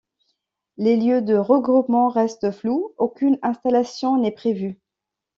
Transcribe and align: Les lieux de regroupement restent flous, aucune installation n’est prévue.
Les 0.77 0.97
lieux 0.97 1.21
de 1.21 1.35
regroupement 1.35 2.09
restent 2.09 2.49
flous, 2.49 2.91
aucune 2.97 3.37
installation 3.43 4.17
n’est 4.19 4.31
prévue. 4.31 4.79